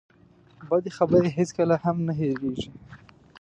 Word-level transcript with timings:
بدې 0.69 0.91
خبرې 0.97 1.29
هېڅکله 1.37 1.75
هم 1.83 1.97
نه 2.07 2.13
هېرېږي. 2.19 2.69